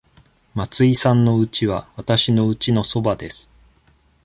[0.55, 3.51] 松井さんのうちはわたしのうちのそばです。